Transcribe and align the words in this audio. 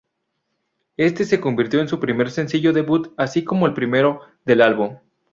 Éste 0.97 1.25
se 1.25 1.39
convirtió 1.39 1.79
en 1.79 1.87
su 1.87 1.99
primer 1.99 2.31
sencillo 2.31 2.73
debut 2.73 3.13
así 3.17 3.43
como 3.43 3.67
el 3.67 3.75
primero 3.75 4.21
del 4.45 4.63
álbum. 4.63 4.97